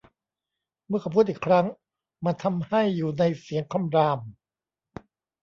[0.87, 1.65] เมื่อเขาพูดอีกครั้ง
[2.25, 4.19] มันทำให้อยู่ในเสียงคำราม